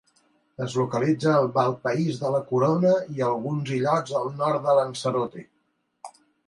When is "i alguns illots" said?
3.19-4.19